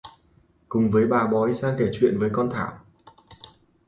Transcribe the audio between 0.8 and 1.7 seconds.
với bà bói